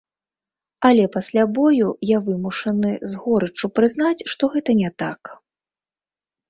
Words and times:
Але 0.87 1.03
пасля 1.15 1.43
бою 1.59 1.87
я 2.15 2.21
вымушаны 2.31 2.91
з 3.13 3.23
горыччу 3.27 3.73
прызнаць, 3.77 4.19
што 4.35 4.43
гэта 4.57 4.71
не 4.83 4.89
так. 5.05 5.21